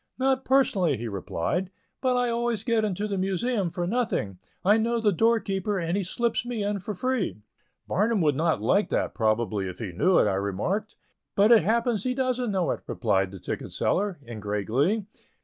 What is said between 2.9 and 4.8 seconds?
the Museum for nothing. I